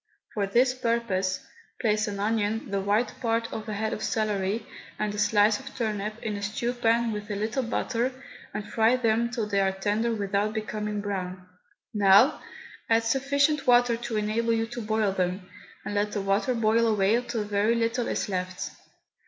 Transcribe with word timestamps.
For 0.33 0.47
this 0.47 0.73
purpose, 0.73 1.45
place 1.79 2.07
an 2.07 2.19
onion, 2.19 2.71
the 2.71 2.81
white 2.81 3.13
part 3.21 3.53
of 3.53 3.69
a 3.69 3.73
head 3.75 3.93
of 3.93 4.01
celery, 4.03 4.65
and 4.97 5.13
a 5.13 5.19
slice 5.19 5.59
of 5.59 5.75
turnip 5.77 6.15
in 6.23 6.35
a 6.35 6.41
stew 6.41 6.73
pan 6.73 7.11
with 7.11 7.29
a 7.29 7.35
little 7.35 7.61
butter, 7.61 8.11
and 8.51 8.67
fry 8.67 8.95
them 8.95 9.29
till 9.29 9.45
they 9.45 9.59
are 9.59 9.71
tender 9.71 10.11
without 10.11 10.53
becoming 10.55 11.01
brown. 11.01 11.47
Now 11.93 12.41
add 12.89 13.03
sufficient 13.03 13.67
water 13.67 13.95
to 13.95 14.17
enable 14.17 14.53
you 14.53 14.65
to 14.73 14.81
boil 14.81 15.11
them, 15.11 15.47
and 15.85 15.93
let 15.93 16.13
the 16.13 16.21
water 16.21 16.55
boil 16.55 16.87
away 16.87 17.21
till 17.21 17.43
very 17.43 17.75
little 17.75 18.07
is 18.07 18.27
left. 18.27 18.71